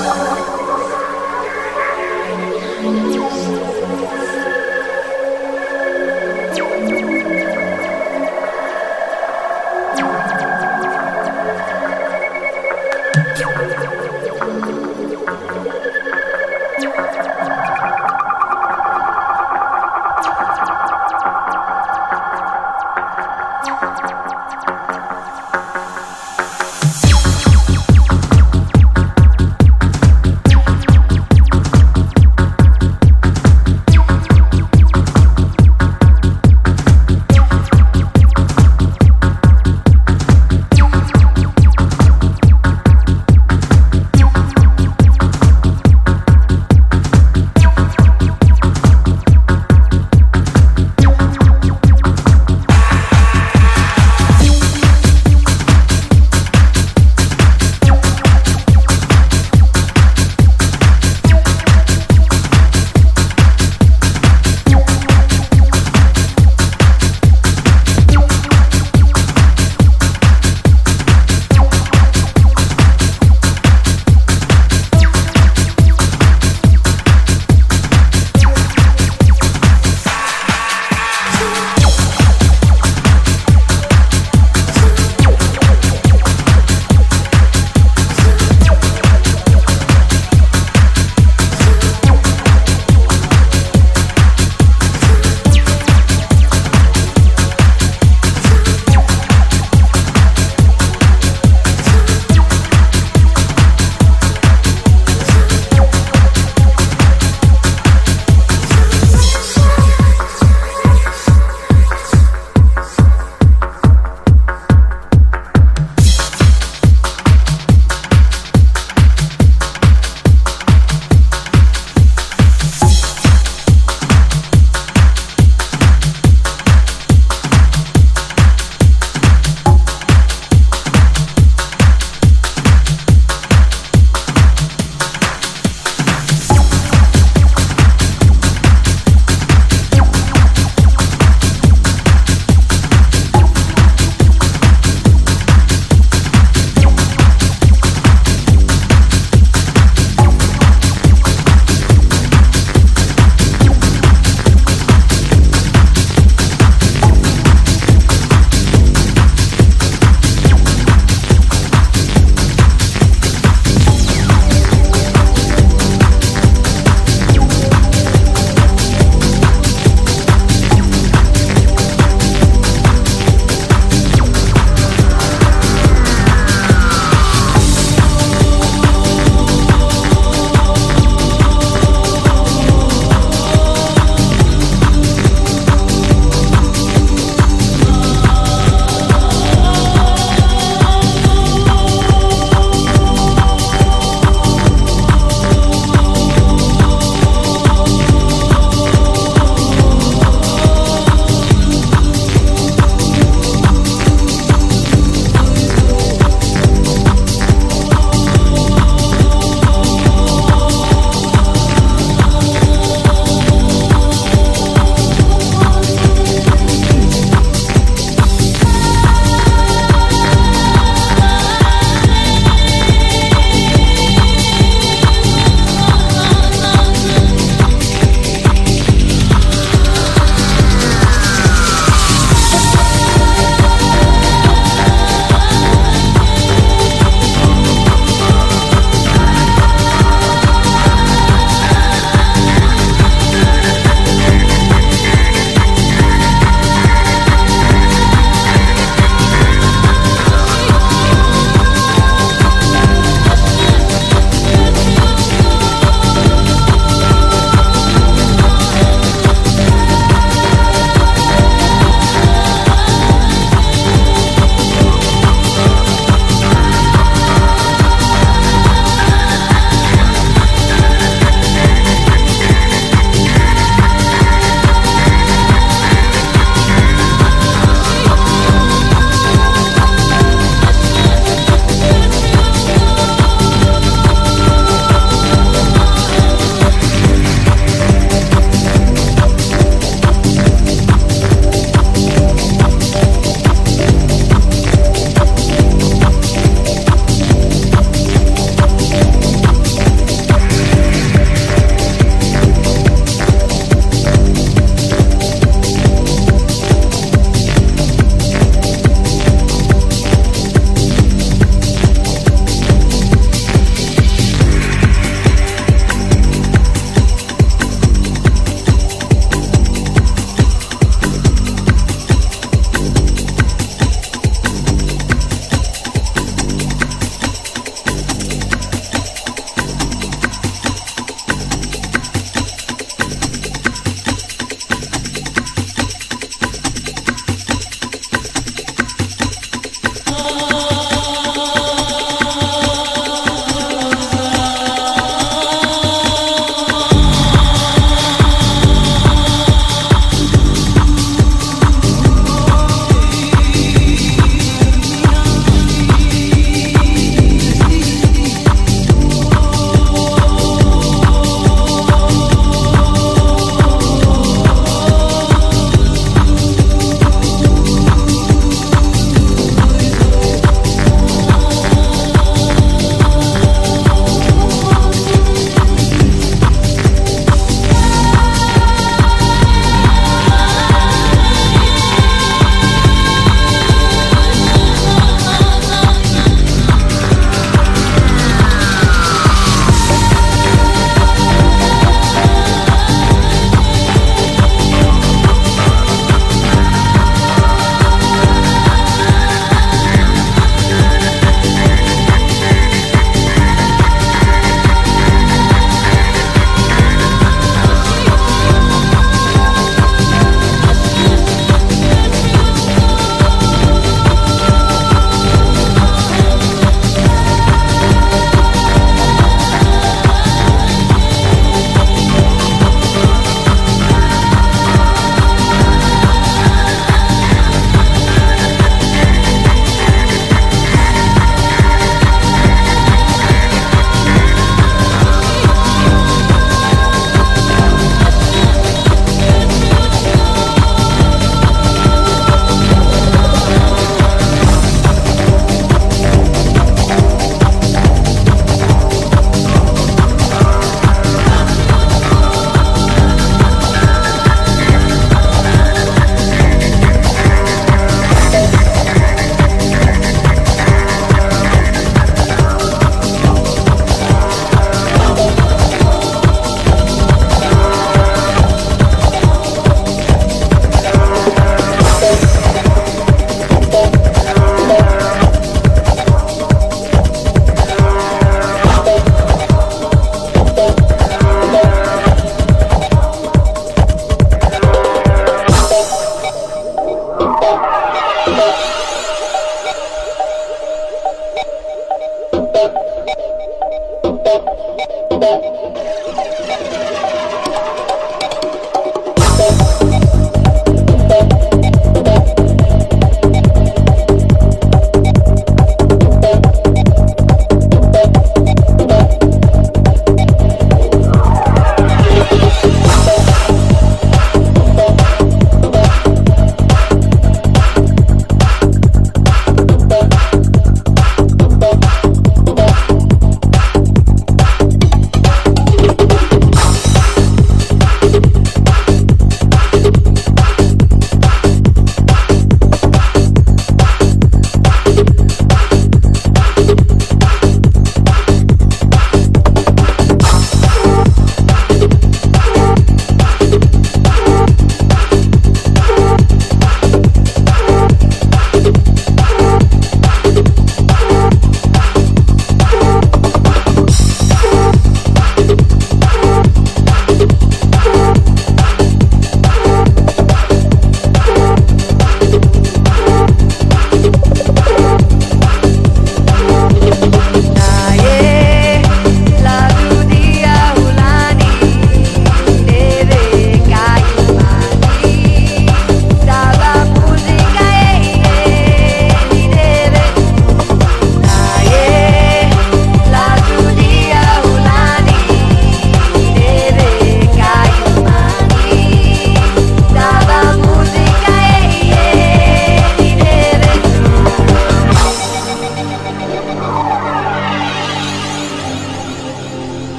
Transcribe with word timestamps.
Oh, 0.00 0.27